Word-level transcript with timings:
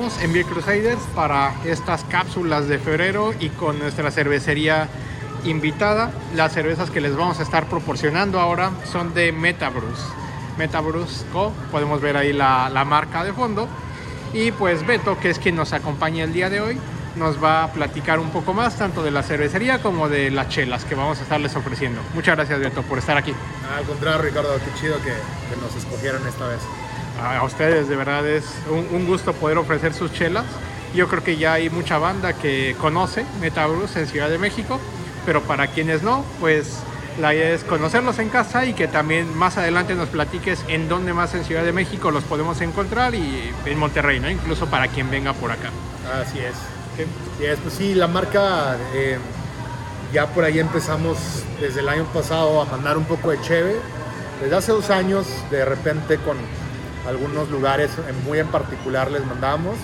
estamos 0.00 0.22
en 0.22 0.32
Beer 0.32 0.46
Crusaders 0.46 1.02
para 1.14 1.52
estas 1.66 2.04
cápsulas 2.04 2.68
de 2.68 2.78
febrero 2.78 3.34
y 3.38 3.50
con 3.50 3.78
nuestra 3.78 4.10
cervecería 4.10 4.88
invitada. 5.44 6.10
Las 6.34 6.52
cervezas 6.52 6.90
que 6.90 7.02
les 7.02 7.14
vamos 7.14 7.38
a 7.38 7.42
estar 7.42 7.66
proporcionando 7.66 8.40
ahora 8.40 8.70
son 8.90 9.12
de 9.12 9.30
Metabrus. 9.30 9.98
Metabrus 10.56 11.26
Co. 11.34 11.52
Podemos 11.70 12.00
ver 12.00 12.16
ahí 12.16 12.32
la, 12.32 12.70
la 12.70 12.86
marca 12.86 13.24
de 13.24 13.34
fondo. 13.34 13.68
Y 14.32 14.52
pues 14.52 14.86
Beto, 14.86 15.18
que 15.18 15.28
es 15.28 15.38
quien 15.38 15.56
nos 15.56 15.74
acompaña 15.74 16.24
el 16.24 16.32
día 16.32 16.48
de 16.48 16.62
hoy, 16.62 16.78
nos 17.16 17.42
va 17.42 17.64
a 17.64 17.72
platicar 17.72 18.20
un 18.20 18.30
poco 18.30 18.54
más 18.54 18.78
tanto 18.78 19.02
de 19.02 19.10
la 19.10 19.22
cervecería 19.22 19.82
como 19.82 20.08
de 20.08 20.30
las 20.30 20.48
chelas 20.48 20.86
que 20.86 20.94
vamos 20.94 21.18
a 21.18 21.24
estarles 21.24 21.54
ofreciendo. 21.56 22.00
Muchas 22.14 22.36
gracias 22.36 22.58
Beto 22.58 22.82
por 22.84 22.96
estar 22.96 23.18
aquí. 23.18 23.34
Al 23.76 23.84
contrario 23.84 24.22
Ricardo, 24.22 24.54
qué 24.64 24.80
chido 24.80 24.96
que, 25.02 25.12
que 25.12 25.60
nos 25.60 25.76
escogieron 25.76 26.26
esta 26.26 26.46
vez. 26.46 26.60
A 27.22 27.42
ustedes 27.44 27.88
de 27.88 27.96
verdad 27.96 28.26
es 28.26 28.44
un, 28.70 28.86
un, 28.94 29.06
gusto 29.06 29.32
poder 29.32 29.58
ofrecer 29.58 29.92
sus 29.92 30.12
chelas. 30.12 30.46
Yo 30.94 31.08
creo 31.08 31.22
que 31.22 31.36
ya 31.36 31.54
hay 31.54 31.70
mucha 31.70 31.98
banda 31.98 32.32
que 32.32 32.74
conoce 32.80 33.24
Metabrus 33.40 33.96
en 33.96 34.06
Ciudad 34.06 34.28
de 34.28 34.38
México, 34.38 34.80
pero 35.26 35.42
para 35.42 35.68
quienes 35.68 36.02
no, 36.02 36.24
pues 36.40 36.82
la 37.18 37.34
idea 37.34 37.50
es 37.50 37.64
conocerlos 37.64 38.18
en 38.18 38.28
casa 38.28 38.64
y 38.64 38.72
que 38.72 38.88
también 38.88 39.36
más 39.36 39.58
adelante 39.58 39.94
nos 39.94 40.08
platiques 40.08 40.64
en 40.68 40.88
dónde 40.88 41.12
más 41.12 41.34
en 41.34 41.44
Ciudad 41.44 41.64
de 41.64 41.72
México 41.72 42.10
los 42.10 42.24
podemos 42.24 42.60
encontrar 42.60 43.14
y 43.14 43.52
en 43.66 43.78
Monterrey, 43.78 44.20
¿no? 44.20 44.30
Incluso 44.30 44.66
para 44.66 44.88
quien 44.88 45.10
venga 45.10 45.32
por 45.34 45.52
acá. 45.52 45.70
Así 46.20 46.38
es. 46.38 46.54
Sí, 46.96 47.44
es, 47.44 47.58
pues 47.58 47.74
sí, 47.74 47.94
la 47.94 48.08
marca 48.08 48.76
eh, 48.94 49.18
ya 50.12 50.26
por 50.26 50.44
ahí 50.44 50.58
empezamos 50.58 51.18
desde 51.60 51.80
el 51.80 51.88
año 51.88 52.04
pasado 52.04 52.60
a 52.60 52.64
mandar 52.64 52.98
un 52.98 53.04
poco 53.04 53.30
de 53.30 53.40
cheve. 53.40 53.76
Desde 54.40 54.56
hace 54.56 54.72
dos 54.72 54.90
años, 54.90 55.26
de 55.50 55.64
repente 55.64 56.16
con 56.16 56.36
algunos 57.08 57.50
lugares 57.50 57.90
muy 58.26 58.38
en 58.38 58.48
particular 58.48 59.10
les 59.10 59.24
mandamos, 59.26 59.76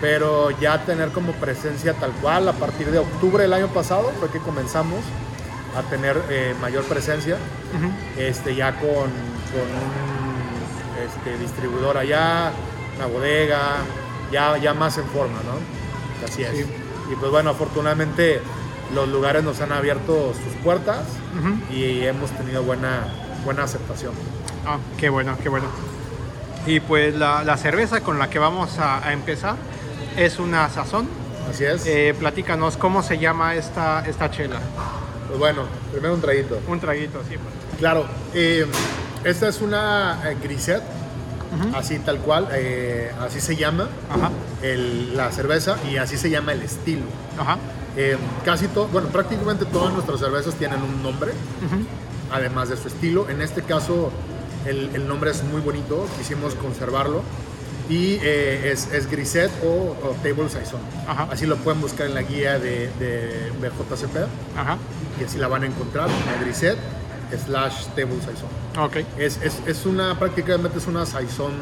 pero 0.00 0.50
ya 0.50 0.84
tener 0.84 1.10
como 1.10 1.32
presencia 1.32 1.94
tal 1.94 2.12
cual 2.22 2.48
a 2.48 2.52
partir 2.52 2.90
de 2.90 2.98
octubre 2.98 3.42
del 3.42 3.52
año 3.52 3.68
pasado 3.68 4.12
fue 4.18 4.30
que 4.30 4.38
comenzamos 4.38 5.00
a 5.76 5.82
tener 5.82 6.20
eh, 6.30 6.54
mayor 6.60 6.84
presencia, 6.84 7.36
uh 7.36 7.84
-huh. 7.84 8.18
este, 8.18 8.54
ya 8.54 8.72
con, 8.72 9.10
con 9.52 9.68
un 9.68 10.10
este, 11.06 11.38
distribuidor 11.38 11.96
allá, 11.96 12.52
una 12.96 13.06
bodega, 13.06 13.60
ya, 14.32 14.56
ya 14.58 14.74
más 14.74 14.98
en 14.98 15.04
forma, 15.06 15.38
¿no? 15.44 16.26
Así 16.26 16.42
es. 16.42 16.50
Sí. 16.50 16.64
Y 17.12 17.14
pues 17.16 17.30
bueno, 17.30 17.50
afortunadamente 17.50 18.40
los 18.94 19.08
lugares 19.08 19.44
nos 19.44 19.60
han 19.60 19.72
abierto 19.72 20.32
sus 20.34 20.54
puertas 20.62 21.00
uh 21.34 21.46
-huh. 21.46 21.74
y 21.74 22.06
hemos 22.06 22.30
tenido 22.32 22.62
buena, 22.62 23.04
buena 23.44 23.64
aceptación. 23.64 24.12
Ah, 24.66 24.78
qué 24.98 25.08
bueno, 25.08 25.36
qué 25.42 25.48
bueno. 25.48 25.68
Y 26.66 26.80
pues 26.80 27.14
la, 27.14 27.42
la 27.44 27.56
cerveza 27.56 28.00
con 28.00 28.18
la 28.18 28.28
que 28.28 28.38
vamos 28.38 28.78
a, 28.78 29.06
a, 29.06 29.12
empezar 29.12 29.56
es 30.16 30.38
una 30.38 30.68
sazón. 30.68 31.08
Así 31.50 31.64
es. 31.64 31.86
Eh, 31.86 32.14
platícanos 32.18 32.76
cómo 32.76 33.02
se 33.02 33.18
llama 33.18 33.54
esta, 33.54 34.04
esta 34.06 34.30
chela. 34.30 34.60
Pues 35.26 35.38
bueno, 35.38 35.62
primero 35.92 36.14
un 36.14 36.20
traguito. 36.20 36.60
Un 36.66 36.80
traguito, 36.80 37.20
sí. 37.28 37.36
Pues. 37.36 37.78
Claro, 37.78 38.04
eh, 38.34 38.66
esta 39.24 39.48
es 39.48 39.60
una 39.60 40.20
eh, 40.24 40.36
grisette, 40.42 40.82
uh 40.82 41.64
-huh. 41.72 41.76
así 41.78 41.98
tal 42.00 42.18
cual, 42.18 42.48
eh, 42.52 43.12
así 43.20 43.40
se 43.40 43.56
llama 43.56 43.88
el, 44.60 45.16
la 45.16 45.30
cerveza 45.30 45.76
y 45.90 45.96
así 45.96 46.18
se 46.18 46.30
llama 46.30 46.52
el 46.52 46.62
estilo. 46.62 47.04
Ajá. 47.38 47.58
casi 48.44 48.68
todo, 48.68 48.88
bueno, 48.88 49.08
prácticamente 49.08 49.64
todas 49.64 49.92
nuestras 49.94 50.20
cervezas 50.20 50.54
tienen 50.56 50.82
un 50.82 51.02
nombre, 51.02 51.30
uh 51.30 51.74
-huh. 51.74 51.86
además 52.36 52.68
de 52.68 52.76
su 52.76 52.88
estilo. 52.88 53.28
En 53.30 53.40
este 53.40 53.62
caso, 53.62 54.10
el, 54.66 54.90
el 54.94 55.08
nombre 55.08 55.30
es 55.30 55.42
muy 55.44 55.60
bonito, 55.60 56.06
quisimos 56.18 56.54
conservarlo. 56.54 57.22
Y 57.88 58.18
eh, 58.22 58.70
es, 58.70 58.92
es, 58.92 59.10
Grisette 59.10 59.50
o, 59.64 59.96
o 60.04 60.16
Table 60.22 60.48
Saison. 60.48 60.80
Ajá. 61.08 61.26
Así 61.28 61.44
lo 61.44 61.56
pueden 61.56 61.80
buscar 61.80 62.06
en 62.06 62.14
la 62.14 62.22
guía 62.22 62.60
de, 62.60 62.88
de 63.00 63.50
BJCP. 63.60 64.16
Ajá. 64.56 64.78
Y 65.20 65.24
así 65.24 65.38
la 65.38 65.48
van 65.48 65.64
a 65.64 65.66
encontrar, 65.66 66.08
la 66.08 66.40
Grisette 66.40 66.78
slash 67.36 67.86
Table 67.96 68.20
Saison. 68.20 68.48
Okay. 68.78 69.04
Es, 69.18 69.40
es, 69.42 69.60
es, 69.66 69.86
una, 69.86 70.18
prácticamente 70.18 70.78
es 70.78 70.86
una 70.86 71.04
Saison 71.04 71.52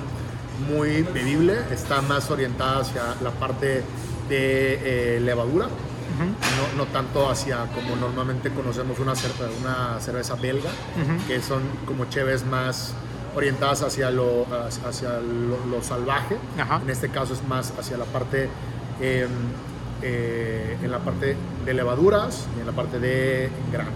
muy 0.69 1.03
bebible, 1.03 1.57
está 1.73 2.03
más 2.03 2.31
orientada 2.31 2.81
hacia 2.81 3.03
la 3.23 3.31
parte 3.31 3.83
de 4.29 5.17
eh, 5.17 5.21
levadura. 5.21 5.69
Uh 6.09 6.23
-huh. 6.23 6.77
no, 6.77 6.85
no, 6.85 6.91
tanto 6.91 7.29
hacia 7.29 7.67
como 7.67 7.97
normalmente 7.97 8.51
conocemos 8.51 8.99
una, 8.99 9.13
una 9.61 10.01
cerveza 10.01 10.35
belga, 10.37 10.71
uh 10.71 11.01
-huh. 11.01 11.27
que 11.27 11.43
son 11.43 11.63
como 11.87 12.07
cheves 12.07 12.45
más 12.47 12.95
orientadas 13.35 13.83
hacia 13.83 14.11
lo, 14.11 14.47
hacia 14.87 15.21
lo, 15.21 15.65
lo 15.71 15.83
salvaje. 15.83 16.37
En 16.83 16.91
este 16.91 17.09
caso 17.11 17.35
es 17.35 17.47
más 17.47 17.73
hacia 17.79 17.97
la 17.97 18.05
parte 18.05 18.49
eh, 19.01 19.29
eh, 20.03 20.77
en 20.83 20.91
la 20.91 20.99
parte 20.99 21.37
de 21.65 21.75
levaduras 21.75 22.47
y 22.57 22.61
en 22.61 22.67
la 22.67 22.73
parte 22.73 22.99
de 22.99 23.51
granos. 23.73 23.93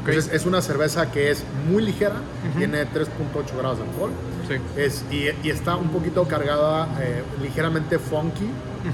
Okay. 0.00 0.14
Entonces 0.16 0.32
es 0.34 0.46
una 0.46 0.60
cerveza 0.60 1.10
que 1.12 1.30
es 1.30 1.44
muy 1.70 1.82
ligera, 1.82 2.16
tiene 2.58 2.82
3.8 2.82 3.56
grados 3.56 3.78
de 3.78 3.84
alcohol 3.84 4.10
sí. 4.48 4.54
es, 4.76 5.04
y, 5.10 5.28
y, 5.46 5.50
está 5.50 5.76
un 5.76 5.88
poquito 5.88 6.26
cargada, 6.26 6.88
eh, 7.00 7.22
ligeramente 7.42 7.98
funky, 7.98 8.48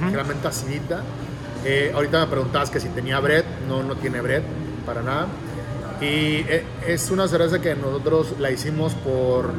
ligeramente 0.05 0.47
acidita. 0.49 1.03
Eh, 1.65 1.93
ahorita 1.95 2.21
me 2.21 2.27
preguntabas 2.27 2.71
que 2.71 2.81
si 2.81 2.89
tenía 2.89 3.21
bread, 3.21 3.45
no, 3.69 3.83
no 3.83 3.97
tiene 3.97 4.21
bread, 4.21 4.43
para 4.87 5.03
nada. 5.03 5.27
Y 6.01 6.45
eh, 6.49 6.65
es 6.87 7.11
una 7.11 7.29
cerveza 7.29 7.61
que 7.61 7.75
nosotros 7.75 8.35
la 8.39 8.51
hicimos 8.51 8.95
por 8.95 9.53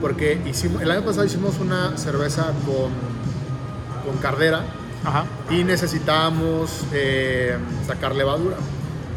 porque 0.00 0.38
hicimos 0.44 0.82
el 0.82 0.90
año 0.90 1.02
pasado 1.02 1.24
hicimos 1.24 1.58
una 1.60 1.96
cerveza 1.96 2.52
con 2.66 2.92
con 4.04 4.20
cardera 4.20 4.64
Ajá. 5.04 5.24
y 5.50 5.64
necesitábamos 5.64 6.84
eh, 6.92 7.56
sacar 7.86 8.14
levadura. 8.14 8.56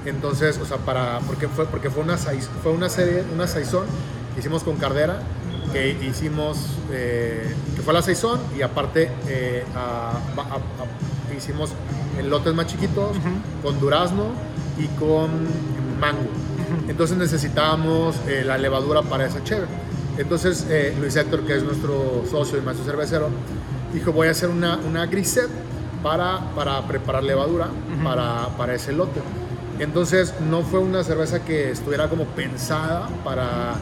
Entonces, 0.06 0.60
o 0.62 0.66
sea, 0.66 0.78
para 0.78 1.20
porque 1.28 1.48
fue 1.48 1.66
porque 1.66 1.90
fue 1.90 2.04
una 2.04 2.18
fue 2.18 2.72
una 2.72 2.90
serie 2.90 3.24
una 3.34 3.48
saison 3.48 3.86
que 4.34 4.40
hicimos 4.40 4.64
con 4.64 4.78
cardera 4.78 5.22
que 5.74 5.90
hicimos 5.90 6.58
eh, 6.92 7.54
que 7.76 7.82
fue 7.82 7.94
la 7.94 8.02
saison 8.02 8.40
y 8.58 8.62
aparte 8.62 9.10
eh, 9.28 9.66
a, 9.76 10.12
a, 10.38 10.56
a, 10.56 10.60
hicimos 11.36 11.72
en 12.20 12.30
lotes 12.30 12.54
más 12.54 12.68
chiquitos 12.68 13.16
uh 13.18 13.20
-huh. 13.20 13.64
con 13.64 13.80
durazno 13.80 14.26
y 14.78 14.88
con 15.00 15.30
mango. 16.00 16.30
Entonces 16.88 17.18
necesitábamos 17.18 18.16
eh, 18.28 18.44
la 18.46 18.58
levadura 18.58 19.02
para 19.02 19.26
esa 19.26 19.44
cheve. 19.44 19.66
Entonces 20.18 20.66
eh, 20.70 20.96
Luis 21.00 21.16
Héctor, 21.16 21.42
que 21.42 21.56
es 21.56 21.64
nuestro 21.64 22.24
socio 22.30 22.58
y 22.58 22.62
maestro 22.62 22.86
cervecero, 22.86 23.30
dijo 23.94 24.12
voy 24.12 24.28
a 24.28 24.32
hacer 24.32 24.50
una, 24.50 24.78
una 24.78 25.06
grisette 25.06 25.50
para, 26.04 26.40
para 26.56 26.82
preparar 26.88 27.24
levadura 27.24 27.66
uh 27.68 27.70
-huh. 27.70 28.04
para, 28.04 28.48
para 28.58 28.76
ese 28.76 28.92
lote. 28.94 29.22
Entonces 29.80 30.34
no 30.50 30.64
fue 30.64 30.80
una 30.80 31.04
cerveza 31.04 31.44
que 31.46 31.72
estuviera 31.72 32.10
como 32.10 32.26
pensada 32.26 33.10
para 33.24 33.76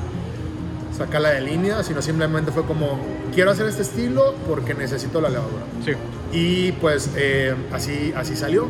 sacarla 0.97 1.29
de 1.29 1.41
línea, 1.41 1.83
sino 1.83 2.01
simplemente 2.01 2.51
fue 2.51 2.63
como 2.63 2.99
quiero 3.33 3.51
hacer 3.51 3.67
este 3.67 3.81
estilo 3.81 4.33
porque 4.47 4.73
necesito 4.73 5.21
la 5.21 5.29
levadura. 5.29 5.63
Sí. 5.83 5.91
Y 6.31 6.73
pues 6.73 7.11
eh, 7.15 7.55
así, 7.71 8.13
así 8.15 8.35
salió. 8.35 8.67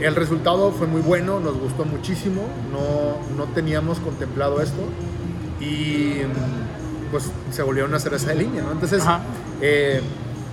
El 0.00 0.14
resultado 0.16 0.72
fue 0.72 0.86
muy 0.86 1.00
bueno, 1.00 1.40
nos 1.40 1.58
gustó 1.58 1.84
muchísimo, 1.84 2.42
no, 2.72 3.36
no 3.36 3.52
teníamos 3.52 4.00
contemplado 4.00 4.60
esto 4.60 4.82
y 5.60 6.22
pues 7.10 7.30
se 7.52 7.62
volvió 7.62 7.84
una 7.84 8.00
cerveza 8.00 8.30
de 8.30 8.34
línea, 8.34 8.62
¿no? 8.62 8.72
Entonces, 8.72 9.02
eh, 9.60 10.00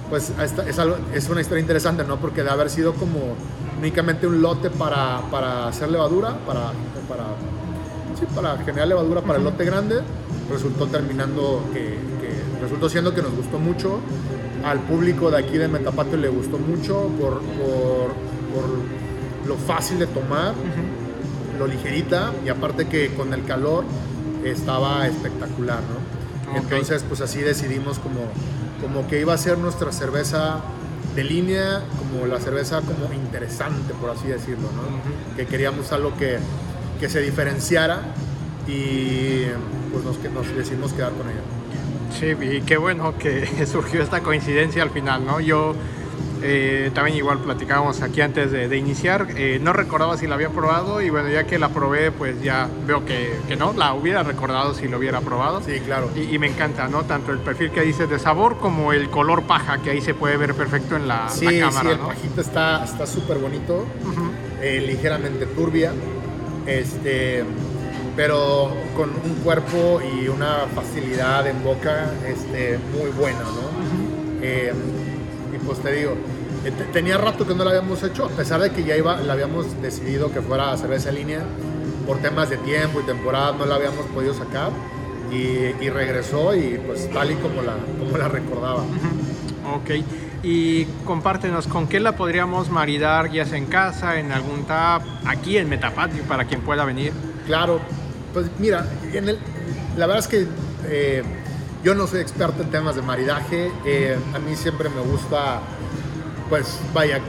pues 0.10 0.32
es, 0.68 0.78
algo, 0.78 0.98
es, 1.14 1.28
una 1.30 1.42
historia 1.42 1.62
interesante, 1.62 2.04
¿no? 2.04 2.18
Porque 2.18 2.44
de 2.44 2.50
haber 2.50 2.70
sido 2.70 2.94
como 2.94 3.36
únicamente 3.80 4.28
un 4.28 4.42
lote 4.42 4.70
para, 4.70 5.22
para 5.32 5.68
hacer 5.68 5.90
levadura, 5.90 6.38
para, 6.46 6.72
para, 7.10 7.24
sí, 8.20 8.28
para 8.36 8.58
generar 8.58 8.88
levadura 8.90 9.22
para 9.22 9.40
uh 9.40 9.42
-huh. 9.42 9.48
el 9.48 9.52
lote 9.52 9.66
grande, 9.66 10.02
resultó 10.52 10.86
terminando 10.88 11.64
que, 11.74 11.98
que, 12.22 12.62
resultó 12.62 12.90
siendo 12.90 13.16
que 13.16 13.24
nos 13.24 13.36
gustó 13.36 13.58
mucho, 13.58 14.00
al 14.64 14.80
público 14.80 15.32
de 15.32 15.40
aquí 15.40 15.58
de 15.58 15.68
Metapatio 15.68 16.18
le 16.18 16.30
gustó 16.30 16.58
mucho 16.58 17.10
por, 17.20 17.42
por, 17.42 18.14
por 18.54 19.48
lo 19.48 19.56
fácil 19.58 20.00
de 20.00 20.08
tomar, 20.08 20.54
uh 20.54 20.56
-huh. 20.56 21.60
lo 21.60 21.68
ligerita 21.68 22.32
y 22.46 22.50
aparte 22.50 22.88
que 22.88 23.14
con 23.16 23.34
el 23.34 23.44
calor 23.46 23.84
estaba 24.44 25.08
espectacular, 25.08 25.80
¿no? 25.82 26.52
Okay. 26.52 26.62
Entonces, 26.64 27.04
pues 27.08 27.22
así 27.22 27.40
decidimos 27.42 28.00
como, 28.00 28.22
como 28.82 29.08
que 29.08 29.20
iba 29.22 29.34
a 29.34 29.38
ser 29.38 29.58
nuestra 29.58 29.92
cerveza 29.92 30.62
de 31.16 31.24
línea, 31.24 31.82
como 31.98 32.26
la 32.26 32.40
cerveza 32.40 32.82
como 32.82 33.14
interesante, 33.14 33.94
por 34.00 34.10
así 34.10 34.28
decirlo, 34.28 34.70
¿no? 34.76 34.82
Uh 34.82 35.34
-huh. 35.34 35.36
Que 35.36 35.46
queríamos 35.46 35.92
algo 35.92 36.16
que, 36.18 36.40
que 37.00 37.10
se 37.10 37.22
diferenciara 37.22 38.02
y 38.68 39.46
pues 39.92 40.04
nos, 40.06 40.18
nos 40.34 40.56
decidimos 40.56 40.94
quedar 40.94 41.12
con 41.14 41.28
ella. 41.30 41.42
Sí, 42.22 42.28
y 42.40 42.62
qué 42.62 42.78
bueno 42.78 43.18
que 43.18 43.66
surgió 43.66 44.02
esta 44.02 44.22
coincidencia 44.22 44.84
al 44.84 44.92
final, 44.92 45.26
¿no? 45.26 45.40
Yo 45.42 45.76
Eh, 46.44 46.90
también 46.96 47.18
igual 47.18 47.38
platicábamos 47.38 48.02
aquí 48.02 48.20
antes 48.22 48.52
de, 48.52 48.68
de 48.68 48.76
iniciar. 48.76 49.28
Eh, 49.36 49.60
no 49.62 49.74
recordaba 49.74 50.18
si 50.18 50.26
la 50.26 50.34
había 50.34 50.50
probado 50.50 51.00
y 51.00 51.12
bueno, 51.12 51.30
ya 51.30 51.44
que 51.44 51.60
la 51.60 51.70
probé, 51.70 52.12
pues 52.12 52.42
ya 52.42 52.68
veo 52.88 53.06
que, 53.06 53.30
que 53.48 53.56
no, 53.56 53.74
la 53.74 53.94
hubiera 53.94 54.24
recordado 54.24 54.74
si 54.74 54.88
lo 54.88 54.98
hubiera 54.98 55.22
probado. 55.22 55.62
Sí, 55.64 55.80
claro. 55.86 56.10
Y, 56.16 56.34
y 56.34 56.40
me 56.40 56.48
encanta, 56.48 56.88
¿no? 56.88 57.04
Tanto 57.04 57.32
el 57.32 57.38
perfil 57.38 57.70
que 57.70 57.82
dices 57.82 58.10
de 58.10 58.18
sabor 58.18 58.58
como 58.58 58.92
el 58.92 59.12
color 59.12 59.44
paja, 59.44 59.84
que 59.84 59.92
ahí 59.92 60.02
se 60.02 60.16
puede 60.16 60.36
ver 60.38 60.56
perfecto 60.56 60.96
en 60.96 61.08
la, 61.08 61.30
Sí, 61.30 61.46
la 61.46 61.52
sí, 61.52 61.60
cámara, 61.60 61.92
el 61.92 61.98
¿no? 62.00 62.08
pajita 62.08 62.42
está 62.42 62.84
está 62.86 63.06
súper 63.06 63.38
bonito, 63.38 63.86
Ujú. 64.04 64.32
eh, 64.64 64.84
ligeramente 64.84 65.46
turbia, 65.46 65.92
este, 66.66 67.44
pero 68.16 68.72
con 68.96 69.10
un 69.10 69.36
cuerpo 69.44 70.02
y 70.02 70.28
una 70.28 70.66
facilidad 70.76 71.48
en 71.48 71.64
boca 71.64 72.12
este, 72.28 72.80
muy 72.98 73.10
buena, 73.12 73.40
¿no? 73.40 74.42
Eh, 74.42 74.74
y 75.54 75.58
pues 75.66 75.80
te 75.80 75.92
digo, 75.94 76.14
eh, 76.66 76.72
te- 76.72 76.86
tenía 76.86 77.18
rato 77.18 77.48
que 77.48 77.54
no 77.56 77.64
la 77.64 77.72
habíamos 77.72 78.04
hecho, 78.04 78.26
a 78.26 78.30
pesar 78.30 78.62
de 78.62 78.72
que 78.72 78.84
ya 78.84 78.96
iba, 78.98 79.18
la 79.22 79.34
habíamos 79.34 79.82
decidido 79.82 80.32
que 80.32 80.42
fuera 80.42 80.76
cerveza 80.78 81.10
en 81.10 81.16
línea, 81.16 81.42
por 82.08 82.18
temas 82.18 82.50
de 82.50 82.58
tiempo 82.58 83.00
y 83.00 83.04
temporada 83.04 83.54
no 83.58 83.66
la 83.66 83.76
habíamos 83.76 84.06
podido 84.08 84.34
sacar. 84.34 84.72
Y, 85.32 85.74
y 85.82 85.90
regresó 85.90 86.54
y 86.54 86.78
pues 86.86 87.10
tal 87.10 87.32
y 87.32 87.36
como 87.36 87.62
la, 87.62 87.76
como 87.98 88.18
la 88.18 88.28
recordaba. 88.28 88.84
Ok. 89.74 90.04
Y 90.44 90.84
compártenos, 91.06 91.68
¿con 91.68 91.88
qué 91.88 92.02
la 92.02 92.18
podríamos 92.18 92.70
maridar, 92.70 93.32
ya 93.32 93.46
sea 93.46 93.58
en 93.58 93.68
casa, 93.68 94.20
en 94.20 94.34
algún 94.34 94.66
tap, 94.66 95.04
aquí 95.26 95.58
en 95.58 95.70
Metapatio, 95.70 96.24
para 96.24 96.44
quien 96.46 96.60
pueda 96.62 96.84
venir? 96.84 97.14
Claro, 97.46 97.80
pues 98.34 98.48
mira, 98.60 98.86
en 99.14 99.30
el- 99.30 99.40
la 99.98 100.08
verdad 100.08 100.24
es 100.24 100.28
que 100.28 100.48
eh, 100.86 101.24
yo 101.84 101.96
no 101.96 102.08
soy 102.08 102.20
experto 102.22 102.62
en 102.64 102.70
temas 102.72 102.96
de 102.96 103.02
maridaje. 103.02 103.72
eh, 103.86 104.18
a 104.34 104.40
mí 104.40 104.56
siempre 104.56 104.90
me 104.90 105.02
gusta, 105.02 105.62
pues 106.50 106.80
vaya, 106.94 107.20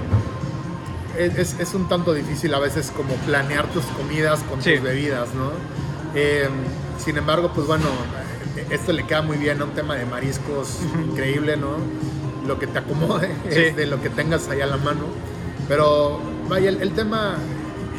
es, 1.19 1.75
un 1.75 1.88
tanto 1.88 2.14
difícil 2.14 2.54
a 2.54 2.58
veces 2.58 2.90
como 2.96 3.14
planear 3.26 3.66
tus 3.69 3.84
comidas 3.87 4.40
con 4.49 4.62
Sí. 4.62 4.75
tus 4.75 4.82
bebidas, 4.82 5.28
¿no? 5.34 5.50
Eh, 6.14 6.49
sin 7.02 7.16
embargo, 7.16 7.52
pues 7.55 7.66
bueno, 7.66 7.84
esto 8.70 8.93
le 8.93 9.05
queda 9.06 9.22
muy 9.22 9.37
bien 9.37 9.60
a 9.60 9.64
un 9.64 9.72
tema 9.72 9.94
de 9.96 10.06
mariscos 10.06 10.78
increíble, 11.10 11.56
¿no? 11.56 11.76
Lo 12.46 12.58
que 12.58 12.66
te 12.66 12.78
acomode, 12.78 13.28
Sí. 13.50 13.58
es 13.60 13.76
de 13.76 13.87
lo 13.87 14.00
que 14.02 14.10
tengas 14.10 14.48
ahí 14.48 14.60
a 14.60 14.66
la 14.66 14.76
mano. 14.78 15.00
Pero 15.69 16.20
vaya, 16.48 16.69
el, 16.70 16.81
el 16.82 16.93
tema, 16.93 17.37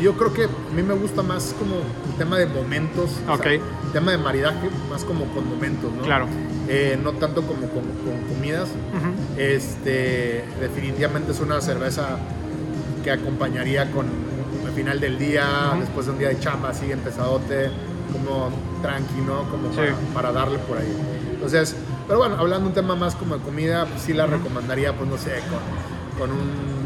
yo 0.02 0.14
creo 0.18 0.34
que 0.34 0.44
a 0.46 0.74
mí 0.76 0.82
me 0.84 0.94
gusta 0.94 1.22
más 1.22 1.54
como 1.58 1.76
el 1.76 2.18
tema 2.18 2.38
de 2.38 2.46
momentos. 2.48 3.12
o 3.24 3.26
sea, 3.26 3.36
Ok. 3.36 3.46
el 3.46 3.62
tema 3.94 4.12
de 4.12 4.18
maridaje, 4.18 4.70
más 4.90 5.04
como 5.04 5.26
con 5.34 5.48
momentos, 5.48 5.92
¿no? 5.94 6.02
Claro. 6.04 6.26
Eh, 6.68 6.98
no 7.04 7.12
tanto 7.14 7.42
como 7.44 7.68
con, 7.70 7.84
con 7.84 8.36
comidas. 8.36 8.70
Este, 9.38 10.44
definitivamente 10.60 11.32
es 11.32 11.40
una 11.40 11.60
cerveza 11.62 12.18
que 13.04 13.12
acompañaría 13.12 13.92
con 13.92 14.06
al 14.66 14.72
final 14.72 15.00
del 15.00 15.20
día, 15.20 15.76
después 15.80 16.06
de 16.06 16.12
un 16.14 16.20
día 16.20 16.30
de 16.30 16.40
chamba 16.40 16.70
así 16.70 16.92
empezadote, 16.92 17.70
como 18.12 18.50
tranqui, 18.82 19.22
¿no? 19.26 19.44
Como 19.50 19.70
Sí. 19.72 19.78
para, 20.14 20.14
para 20.14 20.32
darle 20.32 20.58
por 20.60 20.78
ahí. 20.78 20.96
Entonces, 21.34 21.76
pero 22.08 22.20
bueno, 22.20 22.38
hablando 22.38 22.68
un 22.70 22.74
tema 22.74 22.96
más 22.96 23.16
como 23.16 23.38
de 23.38 23.44
comida, 23.44 23.86
pues 23.86 24.02
sí 24.04 24.14
la 24.14 24.26
recomendaría, 24.26 24.94
pues 24.96 25.10
no 25.10 25.18
sé, 25.18 25.32
con, 26.18 26.28
con 26.30 26.38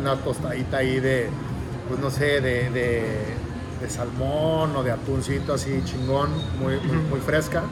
una 0.01 0.15
tostadita 0.15 0.77
ahí 0.77 0.99
de, 0.99 1.29
pues 1.87 1.99
no 1.99 2.09
sé, 2.09 2.41
de, 2.41 2.69
de, 2.69 3.03
de 3.81 3.89
salmón 3.89 4.75
o 4.75 4.83
de 4.83 4.91
atuncito 4.91 5.53
así 5.53 5.81
chingón, 5.85 6.29
muy, 6.59 6.75
muy, 6.79 6.97
muy 7.09 7.19
fresca, 7.19 7.63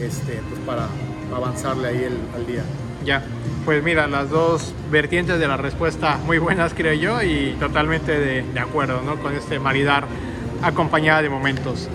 este, 0.00 0.40
pues 0.48 0.60
para 0.66 0.86
avanzarle 1.34 1.88
ahí 1.88 2.04
el, 2.04 2.18
al 2.34 2.46
día. 2.46 2.62
Ya, 3.04 3.22
pues 3.64 3.82
mira, 3.82 4.06
las 4.06 4.28
dos 4.30 4.72
vertientes 4.90 5.38
de 5.38 5.46
la 5.48 5.56
respuesta 5.56 6.18
muy 6.26 6.38
buenas 6.38 6.74
creo 6.74 6.94
yo 6.94 7.22
y 7.22 7.56
totalmente 7.60 8.12
de, 8.18 8.42
de 8.42 8.60
acuerdo, 8.60 9.00
¿no? 9.02 9.16
Con 9.22 9.34
este 9.34 9.58
maridar 9.58 10.06
acompañada 10.62 11.22
de 11.22 11.30
momentos. 11.30 11.88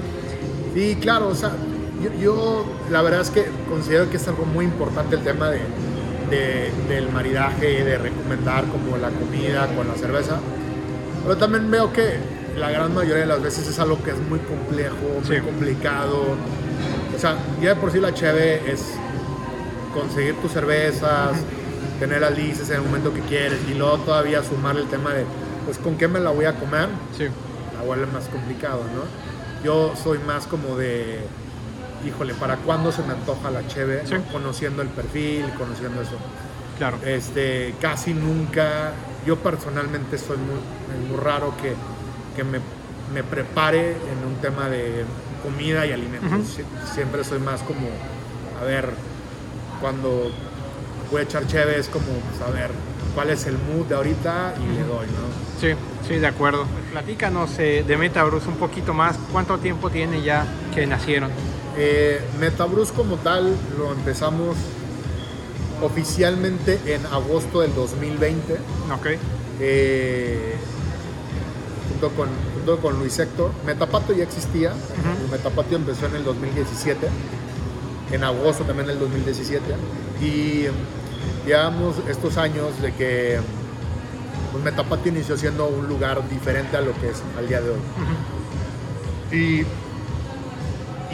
Sí, 0.74 0.98
claro, 1.01 1.27
o 1.27 1.36
sea, 1.36 1.51
yo, 2.01 2.10
yo 2.19 2.65
la 2.89 3.01
verdad 3.01 3.21
es 3.21 3.30
que 3.30 3.45
considero 3.69 4.10
que 4.10 4.18
es 4.18 4.27
algo 4.27 4.45
muy 4.45 4.65
importante 4.65 5.15
el 5.15 5.24
tema 5.24 5.50
de, 5.50 5.60
de- 6.30 6.71
del 6.88 7.10
maridaje, 7.12 7.83
de 7.83 7.98
recomendar 7.98 8.63
como 8.65 8.98
la 8.98 9.10
comida 9.10 9.68
con 9.75 9.88
la 9.88 9.95
cerveza, 9.95 10.39
pero 11.24 11.38
también 11.38 11.70
veo 11.72 11.92
que 11.92 12.18
la 12.58 12.70
gran 12.70 12.94
mayoría 12.94 13.22
de 13.22 13.25
las 13.28 13.42
veces 13.42 13.68
es 13.68 13.80
algo 13.80 14.02
que 14.04 14.12
es 14.12 14.20
muy 14.30 14.40
complejo, 14.40 14.96
muy 15.28 15.36
Sí. 15.38 15.42
complicado, 15.42 16.36
o 17.16 17.20
sea, 17.20 17.36
ya 17.62 17.70
de 17.70 17.75
por 17.78 17.92
sí 17.92 18.00
la 18.00 18.14
cheve 18.14 18.62
es 18.72 18.94
conseguir 19.94 20.36
tus 20.36 20.52
cervezas, 20.52 21.31
tener 22.00 22.22
las 22.22 22.36
listas 22.38 22.70
en 22.70 22.78
el 22.78 22.81
momento 22.84 23.14
que 23.14 23.22
quieres 23.22 23.60
y 23.70 23.74
luego 23.75 23.98
todavía 24.00 24.44
sumar 24.44 24.75
el 24.78 24.88
tema 24.88 25.14
de, 25.14 25.25
pues, 25.66 25.78
¿con 25.78 25.96
qué 25.98 26.08
me 26.08 26.20
la 26.20 26.31
voy 26.31 26.46
a 26.46 26.56
comer? 26.56 26.90
Sí, 27.18 27.25
la 27.78 27.84
vuelve 27.86 28.06
más 28.08 28.25
complicado, 28.28 28.81
¿no? 28.96 29.04
Yo 29.64 29.94
soy 30.02 30.20
más 30.20 30.46
como 30.48 30.75
de, 30.75 31.20
híjole, 32.06 32.34
¿para 32.34 32.58
cuándo 32.58 32.92
se 32.92 33.02
me 33.04 33.14
antoja 33.14 33.50
la 33.52 33.66
cheve? 33.68 34.02
Sí. 34.06 34.16
¿no? 34.16 34.24
Conociendo 34.31 34.81
el 34.81 34.90
perfil, 34.90 35.46
conociendo 35.58 36.02
eso. 36.02 36.18
claro. 36.78 36.98
Este, 37.06 37.75
casi 37.80 38.14
nunca, 38.14 38.92
yo 39.25 39.38
personalmente 39.38 40.18
soy 40.18 40.38
muy, 40.38 41.08
muy 41.10 41.20
raro 41.20 41.54
que, 41.62 41.74
que 42.36 42.44
me, 42.44 42.60
me 43.14 43.24
prepare 43.24 43.92
en 43.92 44.28
un 44.28 44.36
tema 44.42 44.70
de 44.70 45.06
comida 45.44 45.86
y 45.86 45.92
alimentos. 45.92 46.60
Siempre 46.94 47.24
soy 47.24 47.40
más 47.40 47.62
como, 47.62 47.88
a 48.62 48.64
ver, 48.64 48.90
cuando 49.81 50.31
voy 51.12 51.22
a 51.22 51.24
echar 51.24 51.46
cheve 51.48 51.78
es 51.78 51.88
como, 51.90 52.06
pues, 52.06 52.42
a 52.48 52.52
ver, 52.52 52.72
cuál 53.14 53.30
es 53.30 53.46
el 53.46 53.58
mood 53.58 53.86
de 53.86 53.96
ahorita 53.96 54.56
y 54.58 54.75
le 54.75 54.84
doy, 54.84 55.08
¿no? 55.08 55.44
Sí, 55.60 55.74
sí, 56.08 56.16
de 56.16 56.28
acuerdo. 56.28 56.66
Platícanos 56.92 57.58
eh, 57.60 57.84
de 57.88 57.98
Metabrus 57.98 58.48
un 58.48 58.56
poquito 58.56 58.94
más. 58.94 59.18
¿Cuánto 59.31 59.58
tiempo 59.60 59.90
tiene 59.90 60.22
ya 60.22 60.46
que 60.74 60.86
nacieron? 60.88 61.30
Eh, 61.78 62.22
Metabrus 62.40 62.92
como 62.92 63.16
tal 63.18 63.56
lo 63.78 63.92
empezamos 63.94 64.56
oficialmente 65.81 66.80
en 66.86 67.06
agosto 67.08 67.62
del 67.62 67.74
2020 67.75 68.54
Ok, 68.94 69.08
eh, 69.60 70.56
junto, 71.90 72.10
con, 72.16 72.30
junto 72.56 72.78
con 72.81 73.00
Luis 73.00 73.18
Héctor. 73.20 73.52
Metapatio 73.66 74.16
ya 74.16 74.24
existía, 74.24 74.72
Ujú. 74.72 75.31
Metapatio 75.31 75.78
empezó 75.78 76.06
en 76.08 76.16
el 76.16 76.24
2017, 76.24 77.08
en 78.12 78.24
agosto 78.24 78.64
también 78.64 78.88
del 78.88 79.00
2017 79.00 79.62
y 80.22 80.66
llevamos 81.46 81.96
estos 82.10 82.38
años 82.38 82.81
de 82.81 82.94
que 82.94 83.40
pues, 84.52 84.64
Metapatio 84.64 85.12
inició 85.12 85.38
siendo 85.38 85.68
un 85.68 85.88
lugar 85.88 86.28
diferente 86.30 86.78
a 86.78 86.81
lo 86.81 86.94
que 87.00 87.10
es 87.10 87.22
al 87.38 87.48
día 87.48 87.60
de 87.62 87.70
hoy. 87.72 87.80
Y, 89.31 89.66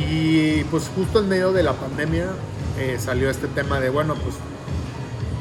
y 0.01 0.63
pues 0.65 0.89
justo 0.95 1.19
en 1.21 1.29
medio 1.29 1.51
de 1.53 1.63
la 1.63 1.73
pandemia 1.73 2.27
eh, 2.77 2.97
salió 2.99 3.29
este 3.29 3.47
tema 3.47 3.79
de, 3.79 3.89
bueno, 3.89 4.15
pues 4.15 4.35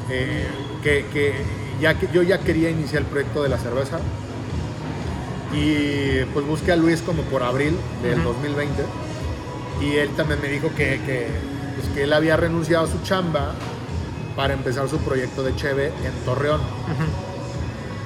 eh, 0.09 0.47
que, 0.83 1.05
que 1.13 1.33
ya 1.81 1.97
que 1.99 2.07
yo 2.13 2.21
ya 2.23 2.39
quería 2.39 2.69
iniciar 2.69 3.03
el 3.03 3.07
proyecto 3.07 3.43
de 3.43 3.49
la 3.49 3.57
cerveza 3.57 3.99
y 5.53 6.23
pues 6.33 6.45
busqué 6.45 6.71
a 6.71 6.75
Luis 6.75 7.01
como 7.01 7.23
por 7.23 7.41
abril 7.43 7.75
del 8.03 8.19
Ujú. 8.19 8.29
2020 8.29 8.83
y 9.81 9.95
él 9.95 10.09
también 10.15 10.41
me 10.41 10.47
dijo 10.49 10.69
que, 10.75 10.99
que, 11.05 11.27
pues, 11.75 11.87
que 11.95 12.03
él 12.03 12.13
había 12.13 12.37
renunciado 12.37 12.85
a 12.85 12.87
su 12.87 12.99
chamba 13.03 13.53
para 14.35 14.53
empezar 14.53 14.87
su 14.89 14.97
proyecto 14.99 15.41
de 15.43 15.55
Cheve 15.55 15.87
en 15.87 16.11
Torreón. 16.25 16.61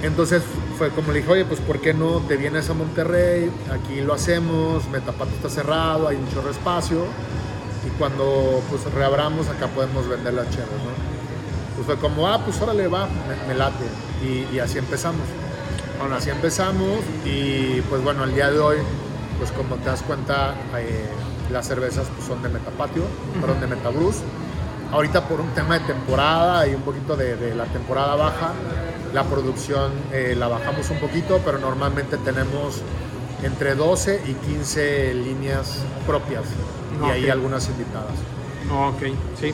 Entonces 0.01 0.43
fue 0.77 0.89
como 0.89 1.11
le 1.11 1.19
dije, 1.19 1.31
oye, 1.31 1.45
pues 1.45 1.59
¿por 1.61 1.79
qué 1.79 1.93
no 1.93 2.19
te 2.27 2.37
vienes 2.37 2.69
a 2.69 2.73
Monterrey? 2.73 3.49
Aquí 3.71 4.01
lo 4.01 4.13
hacemos, 4.13 4.87
Metapato 4.89 5.31
está 5.31 5.49
cerrado, 5.49 6.07
hay 6.07 6.17
un 6.17 6.29
chorro 6.33 6.49
espacio 6.51 7.05
y 7.85 7.89
cuando 7.97 8.61
pues 8.69 8.83
reabramos 8.93 9.47
acá 9.47 9.67
podemos 9.67 10.07
vender 10.07 10.33
las 10.33 10.49
cheves, 10.49 10.67
¿no? 10.69 11.12
Pues 11.85 11.99
fue 11.99 12.09
como, 12.09 12.27
ah, 12.27 12.39
pues 12.43 12.61
órale, 12.61 12.87
va, 12.87 13.07
me, 13.07 13.47
me 13.53 13.57
late. 13.57 13.85
Y, 14.23 14.55
y 14.55 14.59
así 14.59 14.77
empezamos. 14.77 15.21
Ahora, 16.01 16.17
Así 16.17 16.29
empezamos 16.29 16.99
y 17.25 17.81
pues 17.89 18.03
bueno, 18.03 18.23
al 18.23 18.33
día 18.33 18.49
de 18.51 18.59
hoy, 18.59 18.77
pues 19.37 19.51
como 19.51 19.75
te 19.77 19.85
das 19.85 20.01
cuenta, 20.01 20.53
eh, 20.77 21.07
las 21.51 21.67
cervezas 21.67 22.07
pues, 22.15 22.27
son 22.27 22.41
de 22.41 22.49
Metapatio, 22.49 23.03
perdón, 23.39 23.61
de 23.61 23.67
Metabrus. 23.67 24.15
Ahorita 24.91 25.27
por 25.27 25.39
un 25.41 25.49
tema 25.53 25.79
de 25.79 25.85
temporada 25.85 26.67
y 26.67 26.75
un 26.75 26.81
poquito 26.81 27.15
de, 27.15 27.35
de 27.35 27.55
la 27.55 27.65
temporada 27.65 28.15
baja, 28.15 28.51
la 29.13 29.23
producción 29.23 29.91
eh, 30.11 30.35
la 30.37 30.47
bajamos 30.47 30.89
un 30.89 30.99
poquito, 30.99 31.39
pero 31.45 31.57
normalmente 31.57 32.17
tenemos 32.17 32.81
entre 33.43 33.75
12 33.75 34.23
y 34.27 34.33
15 34.33 35.13
líneas 35.15 35.79
propias 36.05 36.43
y 37.05 37.09
ahí 37.09 37.25
Ok. 37.25 37.31
algunas 37.31 37.67
invitadas. 37.69 38.13
ok, 38.71 39.03
sí. 39.39 39.53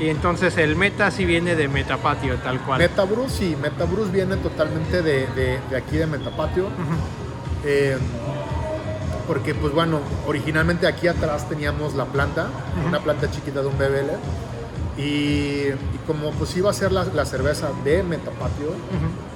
Y 0.00 0.08
entonces 0.08 0.56
el 0.56 0.76
meta 0.76 1.10
sí 1.10 1.24
viene 1.26 1.54
de 1.56 1.68
Metapatio, 1.68 2.36
tal 2.36 2.58
cual. 2.60 2.78
Metabrus, 2.80 3.32
sí, 3.32 3.56
Metabrus 3.60 4.10
viene 4.10 4.36
totalmente 4.36 5.02
de, 5.02 5.26
de- 5.28 5.58
de 5.70 5.76
aquí 5.76 5.96
de 5.98 6.06
Metapatio. 6.06 6.64
Eh, 7.64 7.98
porque 9.26 9.54
pues 9.54 9.72
bueno, 9.74 10.00
originalmente 10.26 10.86
aquí 10.86 11.06
atrás 11.06 11.48
teníamos 11.48 11.94
la 11.94 12.06
planta, 12.06 12.48
una 12.88 13.00
planta 13.00 13.30
chiquita 13.30 13.60
de 13.60 13.66
un 13.68 13.78
BBL 13.78 14.10
Y, 14.98 15.02
y 15.68 15.98
como 16.06 16.30
pues 16.32 16.56
iba 16.56 16.70
a 16.70 16.72
ser 16.72 16.90
la, 16.92 17.04
la 17.04 17.24
cerveza 17.24 17.68
de 17.84 18.02
Metapatio, 18.02 18.72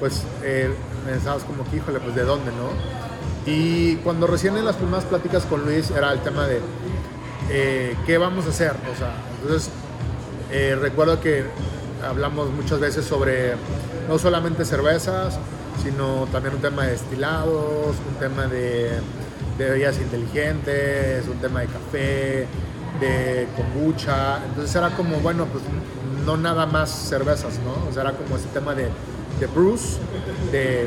pues 0.01 0.25
eh, 0.43 0.73
pensabas 1.07 1.45
como 1.45 1.65
que, 1.71 1.77
híjole, 1.77 2.01
pues 2.01 2.15
de 2.15 2.23
dónde, 2.25 2.51
¿no? 2.53 2.71
Y 3.51 3.97
cuando 3.97 4.27
recién 4.27 4.57
en 4.57 4.65
las 4.65 4.77
primeras 4.77 5.05
pláticas 5.05 5.45
con 5.45 5.65
Luis 5.65 5.91
era 5.91 6.11
el 6.13 6.21
tema 6.21 6.47
de 6.47 6.61
eh, 7.51 7.95
qué 8.07 8.17
vamos 8.19 8.47
a 8.47 8.49
hacer, 8.49 8.73
o 8.93 8.99
sea, 8.99 9.15
entonces 9.43 9.71
eh, 10.57 10.77
recuerdo 10.77 11.21
que 11.21 11.43
hablamos 12.09 12.49
muchas 12.53 12.79
veces 12.79 13.05
sobre 13.05 13.55
no 14.09 14.21
solamente 14.21 14.65
cervezas, 14.65 15.37
sino 15.83 16.29
también 16.31 16.55
un 16.55 16.61
tema 16.61 16.85
de 16.85 16.93
destilados, 16.93 17.97
un 18.09 18.15
tema 18.21 18.47
de, 18.47 18.91
de 19.59 19.71
bebidas 19.71 19.99
inteligentes, 19.99 21.27
un 21.27 21.39
tema 21.39 21.63
de 21.63 21.67
café, 21.67 22.47
de 23.01 23.49
kombucha. 23.57 24.45
Entonces 24.45 24.77
era 24.77 24.91
como, 24.91 25.17
bueno, 25.19 25.47
pues 25.47 25.65
no 26.25 26.37
nada 26.37 26.67
más 26.67 26.89
cervezas, 26.89 27.59
¿no? 27.65 27.91
O 27.91 27.93
sea, 27.93 28.03
era 28.03 28.13
como 28.13 28.37
ese 28.37 28.47
tema 28.55 28.77
de, 28.77 28.89
de 29.41 29.47
Bruce, 29.49 29.99
de 30.53 30.87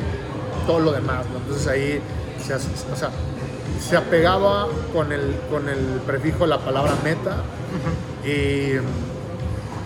todo 0.66 0.80
lo 0.80 0.94
demás, 0.94 1.26
¿no? 1.34 1.40
Entonces 1.40 1.68
ahí 1.68 2.02
se, 2.42 2.54
o 2.56 2.96
sea, 2.96 3.10
se 3.82 3.98
apegaba 3.98 4.70
con 4.94 5.12
el, 5.12 5.36
con 5.52 5.68
el 5.68 6.00
prefijo 6.06 6.48
la 6.48 6.60
palabra 6.60 6.94
meta 7.04 7.44
y 8.26 8.78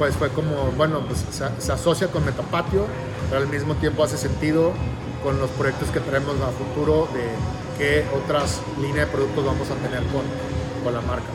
pues 0.01 0.15
fue 0.15 0.29
como, 0.29 0.71
bueno, 0.77 1.01
pues 1.05 1.23
se, 1.29 1.61
se 1.61 1.71
asocia 1.71 2.07
con 2.07 2.25
Metapatio, 2.25 2.87
pero 3.29 3.39
al 3.43 3.47
mismo 3.47 3.75
tiempo 3.75 4.03
hace 4.03 4.17
sentido 4.17 4.71
con 5.23 5.39
los 5.39 5.47
proyectos 5.51 5.89
que 5.89 5.99
tenemos 5.99 6.33
a 6.41 6.47
futuro 6.47 7.07
de 7.13 7.21
qué 7.77 8.03
otras 8.17 8.61
líneas 8.81 9.05
de 9.05 9.13
productos 9.13 9.45
vamos 9.45 9.67
a 9.69 9.75
tener 9.75 10.01
con, 10.05 10.23
con 10.83 10.91
la 10.95 11.01
marca. 11.01 11.27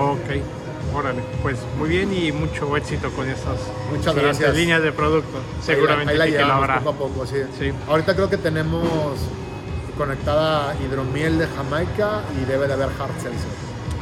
Ok, 0.00 0.96
órale. 0.96 1.20
Pues 1.42 1.58
muy 1.78 1.90
bien 1.90 2.14
y 2.14 2.32
mucho 2.32 2.74
éxito 2.78 3.10
con 3.10 3.28
esas 3.28 3.58
Muchas 3.94 4.14
gracias. 4.14 4.54
líneas 4.56 4.82
de 4.82 4.92
producto. 4.92 5.38
Seguramente 5.62 6.12
ahí 6.12 6.16
la, 6.16 6.24
ahí 6.24 6.30
la 6.30 6.36
que 6.38 6.42
llevamos 6.44 6.64
habrá. 6.64 6.78
poco 6.80 6.90
a 6.90 7.08
poco, 7.08 7.26
sí. 7.26 7.36
Sí. 7.58 7.72
Ahorita 7.86 8.14
creo 8.14 8.30
que 8.30 8.38
tenemos 8.38 8.88
conectada 9.98 10.74
hidromiel 10.82 11.38
de 11.40 11.46
Jamaica 11.48 12.22
y 12.40 12.46
debe 12.46 12.68
de 12.68 12.72
haber 12.72 12.88
hard 12.88 13.12
seltzer. 13.20 13.50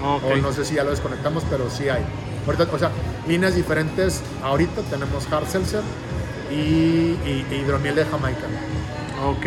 Ok. 0.01 0.23
O 0.33 0.37
no 0.37 0.53
sé 0.53 0.65
si 0.65 0.77
ya 0.77 0.85
lo 0.85 0.91
desconectamos, 0.91 1.43
pero 1.51 1.69
sí 1.69 1.89
hay. 1.89 2.05
Ahorita, 2.47 2.69
o 2.73 2.79
sea, 2.79 2.93
líneas 3.29 3.55
diferentes. 3.55 4.23
Ahorita 4.43 4.83
tenemos 4.83 5.31
hard 5.33 5.47
seltzer 5.47 5.83
y, 6.51 6.55
y- 6.55 7.47
y 7.51 7.55
hidromiel 7.57 7.95
de 7.95 8.05
Jamaica. 8.05 8.47
Ok. 9.25 9.47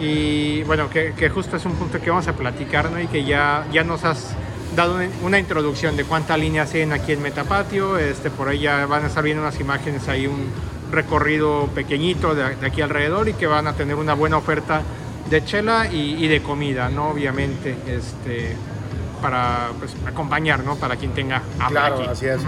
Y 0.00 0.62
bueno, 0.64 0.88
que, 0.90 1.12
que 1.14 1.28
justo 1.28 1.56
es 1.56 1.64
un 1.64 1.72
punto 1.74 2.00
que 2.00 2.10
vamos 2.10 2.28
a 2.28 2.32
platicar, 2.34 2.90
¿no? 2.90 3.00
Y 3.00 3.06
que 3.08 3.24
ya, 3.24 3.66
ya 3.72 3.82
nos 3.84 4.04
has 4.04 4.30
dado 4.76 4.94
una, 4.96 5.08
una 5.22 5.38
introducción 5.38 5.96
de 5.96 6.04
cuántas 6.04 6.38
líneas 6.38 6.70
tienen 6.70 6.92
aquí 6.92 7.12
en 7.12 7.22
Metapatio. 7.22 7.98
Este, 7.98 8.30
por 8.30 8.48
ahí 8.48 8.60
ya 8.60 8.86
van 8.86 9.04
a 9.04 9.08
estar 9.08 9.24
viendo 9.24 9.42
unas 9.42 9.58
imágenes 9.58 10.06
ahí, 10.08 10.26
un 10.26 10.46
recorrido 10.92 11.66
pequeñito 11.74 12.34
de, 12.34 12.54
de 12.56 12.66
aquí 12.66 12.80
alrededor 12.80 13.28
y 13.28 13.32
que 13.34 13.46
van 13.46 13.66
a 13.66 13.72
tener 13.72 13.96
una 13.96 14.14
buena 14.14 14.36
oferta 14.36 14.82
de 15.28 15.44
chela 15.44 15.88
y, 15.92 16.24
y 16.24 16.28
de 16.28 16.42
comida, 16.42 16.88
¿no? 16.90 17.08
Obviamente, 17.08 17.76
este, 17.88 18.54
para 19.20 19.70
pues, 19.80 19.94
acompañar, 20.06 20.62
¿no? 20.64 20.76
Para 20.76 20.96
quien 20.96 21.12
tenga 21.12 21.42
hambre 21.58 21.80
Claro, 21.80 21.94
aquí. 21.96 22.06
así 22.10 22.26
es. 22.26 22.40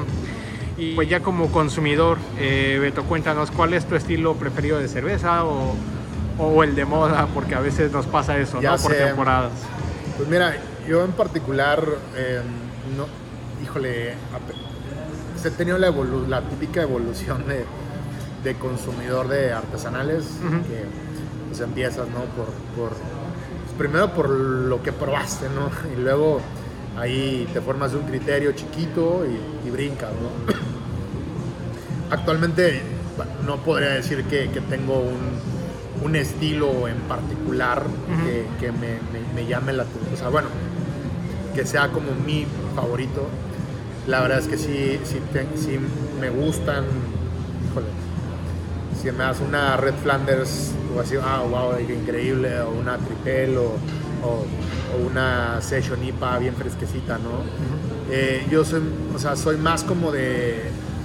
Y 0.81 0.95
pues 0.95 1.09
ya 1.11 1.21
como 1.21 1.53
consumidor, 1.53 2.17
eh, 2.39 2.79
Beto, 2.81 3.05
cuéntanos 3.05 3.51
cuál 3.51 3.75
es 3.75 3.85
tu 3.85 3.95
estilo 3.97 4.35
preferido 4.35 4.79
de 4.79 4.89
cerveza 4.89 5.45
o, 5.45 5.75
o 6.39 6.65
el 6.65 6.75
de 6.75 6.87
moda, 6.87 7.29
porque 7.35 7.55
a 7.55 7.61
veces 7.61 7.93
nos 7.93 8.07
pasa 8.07 8.39
eso, 8.39 8.61
Ya 8.63 8.73
¿no? 8.73 8.79
Por 8.79 8.93
temporadas. 8.95 9.53
Pues 10.17 10.29
mira, 10.29 10.57
yo 10.89 11.05
en 11.05 11.13
particular, 11.13 11.85
eh, 12.17 12.41
no, 12.97 13.07
híjole, 13.63 14.15
pues 15.35 15.45
he 15.45 15.51
tenido 15.51 15.77
la, 15.77 15.91
evolu- 15.91 16.27
la 16.27 16.41
típica 16.49 16.81
evolución 16.83 17.47
de, 17.47 17.65
de 18.43 18.55
consumidor 18.57 19.29
de 19.29 19.53
artesanales, 19.53 20.25
que 20.67 20.85
pues 21.49 21.61
empiezas, 21.61 22.09
¿no? 22.09 22.21
Por, 22.37 22.47
por- 22.75 22.97
pues, 22.97 23.77
primero 23.77 24.13
por 24.15 24.31
lo 24.31 24.83
que 24.83 24.93
probaste, 24.93 25.47
¿no? 25.55 25.71
Y 25.95 26.01
luego 26.03 26.41
ahí 27.01 27.49
te 27.53 27.61
formas 27.61 27.95
un 27.95 28.03
criterio 28.03 28.53
chiquito 28.53 29.25
y, 29.27 29.67
y 29.67 29.71
brincas, 29.71 30.11
¿no? 30.13 30.53
Actualmente 32.11 32.83
bueno, 33.17 33.33
no 33.47 33.57
podría 33.59 33.91
decir 33.91 34.25
que, 34.25 34.51
que 34.51 34.61
tengo 34.61 34.99
un, 35.01 36.05
un 36.05 36.17
estilo 36.17 36.89
en 36.89 36.97
particular 37.03 37.83
que, 38.25 38.47
que 38.59 38.73
me, 38.73 38.99
me- 39.13 39.35
me 39.35 39.47
llame 39.47 39.73
la 39.73 39.83
atención. 39.83 40.15
O 40.15 40.17
sea, 40.17 40.29
bueno, 40.29 40.49
que 41.55 41.67
sea 41.67 41.89
como 41.89 42.13
mi 42.27 42.47
favorito. 42.75 43.27
La 44.07 44.21
verdad 44.21 44.39
es 44.39 44.47
que 44.47 44.57
sí, 44.57 44.99
sí, 45.05 45.21
te- 45.33 45.47
sí 45.57 45.79
me 46.21 46.31
gustan. 46.31 46.85
Híjole, 47.71 47.87
si 49.01 49.11
me 49.13 49.19
das 49.25 49.41
una 49.41 49.77
Red 49.77 49.95
Flanders 50.03 50.73
o 50.97 51.01
así, 51.01 51.15
ah, 51.23 51.43
wow, 51.49 51.79
increíble, 51.81 52.61
o 52.61 52.71
una 52.71 52.97
Tripel 52.99 53.57
o, 53.59 53.75
o- 54.23 54.45
o 54.97 55.07
una 55.07 55.61
Session 55.61 56.03
IPA 56.05 56.39
bien 56.39 56.55
fresquecita, 56.55 57.19
¿no? 57.19 57.31
Eh, 58.11 58.47
yo 58.51 58.65
soy, 58.65 58.83
o 59.15 59.19
sea, 59.19 59.37
soy 59.37 59.57
más 59.57 59.85
como 59.85 60.11
de 60.13 60.63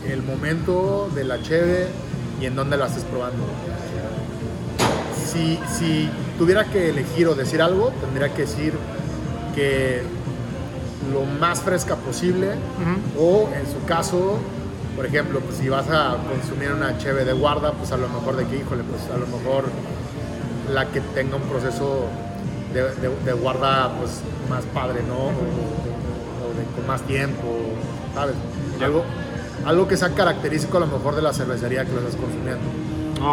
el 0.10 0.22
momento 0.24 1.10
de 1.16 1.24
la 1.24 1.42
cheve 1.42 1.88
y 2.42 2.46
en 2.46 2.56
dónde 2.56 2.78
la 2.78 2.88
estés 2.88 3.04
probando. 3.04 3.44
Si, 5.32 5.60
si 5.78 6.10
tuviera 6.38 6.66
que 6.66 6.90
elegir 6.90 7.28
o 7.28 7.36
decir 7.36 7.62
algo, 7.62 7.92
tendría 8.02 8.34
que 8.34 8.44
decir 8.44 8.74
que 9.54 10.02
lo 11.12 11.24
más 11.40 11.62
fresca 11.62 11.96
posible 11.96 12.52
o 13.20 13.50
en 13.54 13.66
su 13.72 13.86
caso, 13.86 14.38
por 14.96 15.06
ejemplo, 15.06 15.40
pues 15.42 15.58
si 15.58 15.70
vas 15.70 15.88
a 15.90 16.18
consumir 16.30 16.72
una 16.72 16.98
cheve 16.98 17.26
de 17.26 17.34
guarda, 17.34 17.72
pues 17.74 17.92
a 17.92 17.98
lo 17.98 18.08
mejor 18.10 18.38
de 18.38 18.46
que, 18.46 18.58
híjole, 18.58 18.84
pues 18.84 19.02
a 19.14 19.18
lo 19.18 19.28
mejor 19.28 19.66
la 20.74 20.88
que 20.88 21.02
tenga 21.02 21.36
un 21.36 21.44
proceso 21.44 22.06
de, 22.76 22.84
de- 22.96 23.24
de 23.26 23.34
guarda 23.34 23.92
pues 23.98 24.22
más 24.50 24.64
padre, 24.66 25.02
¿no? 25.08 25.16
O, 25.16 25.30
o- 25.30 26.76
con 26.76 26.88
más 26.88 27.02
tiempo, 27.04 27.58
¿sabes? 28.14 28.36
Algo, 28.84 29.04
algo 29.66 29.88
que 29.88 29.98
sea 29.98 30.10
característico 30.10 30.78
a 30.78 30.82
lo 30.82 30.88
mejor 30.88 31.16
de 31.16 31.22
la 31.22 31.34
cervecería 31.34 31.86
que 31.86 31.92
lo 31.94 32.00
estás 32.00 32.16
consumiendo. 32.16 32.64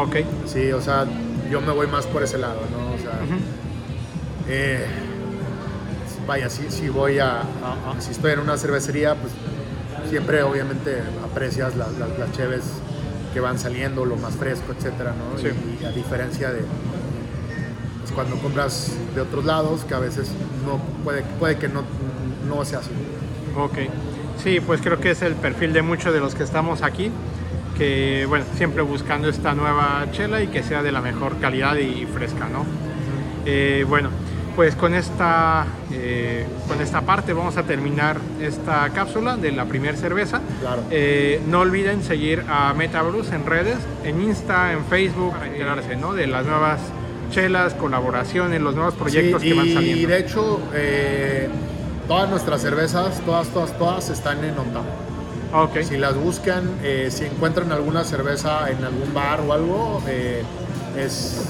Ok. 0.02 0.16
Sí, 0.46 0.70
o 0.72 0.80
sea, 0.80 1.04
yo 1.50 1.60
me 1.60 1.72
voy 1.72 1.86
más 1.88 2.06
por 2.06 2.22
ese 2.22 2.38
lado, 2.38 2.60
¿no? 2.70 2.94
O 2.94 2.98
sea, 2.98 3.10
Ujú. 3.24 3.36
eh, 4.48 4.86
vaya, 6.26 6.48
si, 6.48 6.70
si 6.70 6.88
voy 6.88 7.18
a, 7.18 7.40
a- 7.40 7.42
a- 7.96 8.00
si 8.00 8.12
estoy 8.12 8.32
en 8.32 8.40
una 8.40 8.56
cervecería, 8.56 9.14
pues 9.16 9.32
siempre 10.08 10.42
obviamente 10.42 11.02
aprecias 11.24 11.74
las, 11.76 11.92
las, 11.98 12.18
las 12.18 12.32
cheves 12.32 12.62
que 13.34 13.40
van 13.40 13.58
saliendo, 13.58 14.04
lo 14.04 14.16
más 14.16 14.34
fresco, 14.34 14.72
etcétera, 14.76 15.12
¿no? 15.18 15.38
Sí. 15.38 15.48
Y, 15.48 15.82
y 15.82 15.86
a 15.86 15.90
diferencia 15.90 16.50
de 16.52 16.60
cuando 18.14 18.36
compras 18.36 18.92
de 19.14 19.20
otros 19.20 19.44
lados, 19.44 19.84
que 19.84 19.94
a 19.94 19.98
veces 19.98 20.30
no 20.66 20.78
puede, 21.04 21.22
puede 21.38 21.56
que 21.56 21.68
no, 21.68 21.82
no 22.48 22.64
sea 22.64 22.80
así. 22.80 22.90
Ok. 23.56 23.78
Sí, 24.42 24.60
pues 24.60 24.80
creo 24.80 24.98
que 24.98 25.10
es 25.10 25.22
el 25.22 25.34
perfil 25.34 25.72
de 25.72 25.82
muchos 25.82 26.12
de 26.12 26.20
los 26.20 26.34
que 26.34 26.42
estamos 26.42 26.82
aquí, 26.82 27.10
que 27.76 28.26
bueno, 28.28 28.44
siempre 28.56 28.82
buscando 28.82 29.28
esta 29.28 29.54
nueva 29.54 30.06
chela 30.12 30.42
y 30.42 30.48
que 30.48 30.62
sea 30.62 30.82
de 30.82 30.92
la 30.92 31.00
mejor 31.00 31.38
calidad 31.38 31.76
y 31.76 32.06
fresca, 32.06 32.48
¿no? 32.48 32.64
Eh, 33.44 33.84
bueno, 33.88 34.10
pues 34.56 34.74
con 34.74 34.94
esta, 34.94 35.66
eh, 35.92 36.46
con 36.68 36.80
esta 36.80 37.02
parte 37.02 37.32
vamos 37.32 37.56
a 37.56 37.62
terminar 37.62 38.18
esta 38.40 38.88
cápsula 38.90 39.36
de 39.36 39.52
la 39.52 39.64
primera 39.64 39.96
cerveza. 39.96 40.40
Claro. 40.60 40.82
Eh, 40.90 41.40
no 41.48 41.60
olviden 41.60 42.02
seguir 42.02 42.44
a 42.48 42.74
Metabrus 42.74 43.32
en 43.32 43.46
redes, 43.46 43.78
en 44.04 44.20
Insta, 44.20 44.72
en 44.72 44.84
Facebook, 44.84 45.32
para 45.32 45.46
enterarse 45.46 45.96
¿no? 45.96 46.14
de 46.14 46.26
las 46.26 46.44
nuevas 46.44 46.80
chelas, 47.32 47.74
colaboraciones, 47.74 48.60
los 48.60 48.74
nuevos 48.76 48.94
proyectos 48.94 49.42
Sí, 49.42 49.48
que 49.48 49.54
van 49.54 49.66
y 49.66 49.72
saliendo. 49.74 50.08
de 50.08 50.18
hecho, 50.20 50.60
eh, 50.74 51.48
todas 52.06 52.30
nuestras 52.30 52.60
cervezas, 52.62 53.20
todas, 53.26 53.48
todas, 53.48 53.76
todas 53.78 54.08
están 54.10 54.44
en 54.44 54.56
Ontama. 54.56 54.86
Ok, 55.54 55.82
Si 55.82 55.96
las 55.96 56.14
buscan, 56.16 56.70
eh, 56.82 57.08
si 57.10 57.24
encuentran 57.26 57.72
alguna 57.72 58.04
cerveza 58.04 58.70
en 58.70 58.84
algún 58.84 59.12
bar 59.12 59.40
o 59.40 59.52
algo, 59.52 60.02
eh, 60.06 60.42
es 60.96 61.42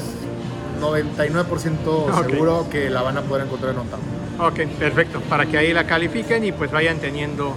99% 0.81 2.07
Ok. 2.07 2.31
seguro 2.31 2.67
que 2.71 2.91
la 2.91 3.03
van 3.03 3.17
a 3.19 3.23
poder 3.23 3.47
encontrar 3.47 3.73
en 3.75 3.79
Ontama. 3.81 4.03
ok, 4.39 4.61
perfecto, 4.79 5.21
para 5.29 5.47
que 5.47 5.59
ahí 5.59 5.73
la 5.73 5.87
califiquen 5.87 6.45
y 6.45 6.53
pues 6.53 6.71
vayan 6.73 6.99
teniendo 6.99 7.55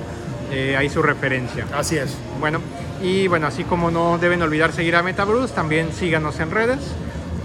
eh, 0.51 0.75
ahí 0.77 0.89
su 0.89 1.01
referencia. 1.01 1.65
Así 1.75 1.98
es. 1.98 2.15
Bueno, 2.39 2.60
y 3.01 3.27
bueno, 3.27 3.48
así 3.48 3.63
como 3.63 3.89
no 3.89 4.20
deben 4.20 4.41
olvidar 4.44 4.72
seguir 4.72 4.96
a 4.96 5.01
Metabrus, 5.01 5.51
también 5.53 5.91
síganos 5.91 6.39
en 6.39 6.51
redes. 6.51 6.79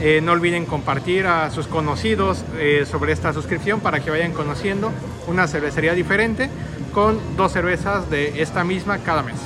Eh, 0.00 0.20
no 0.22 0.32
olviden 0.32 0.64
compartir 0.64 1.26
a 1.26 1.50
sus 1.50 1.66
conocidos 1.66 2.42
eh, 2.58 2.86
sobre 2.90 3.12
esta 3.12 3.34
suscripción 3.34 3.80
para 3.80 4.00
que 4.00 4.10
vayan 4.10 4.32
conociendo 4.32 4.92
una 5.26 5.46
cervecería 5.46 5.92
diferente 5.92 6.48
con 6.94 7.18
dos 7.36 7.52
cervezas 7.52 8.08
de 8.10 8.40
esta 8.40 8.64
misma 8.64 8.98
cada 8.98 9.22
mes. 9.22 9.36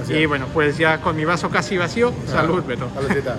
Así 0.00 0.14
y 0.14 0.22
es. 0.22 0.28
bueno, 0.28 0.46
pues 0.54 0.78
ya 0.78 1.00
con 1.00 1.16
mi 1.16 1.24
vaso 1.24 1.50
casi 1.50 1.76
vacío, 1.76 2.12
salud, 2.26 2.62
Beto. 2.64 2.88
Saludcita. 2.94 3.38